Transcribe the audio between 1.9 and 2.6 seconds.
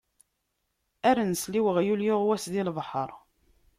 yuɣwas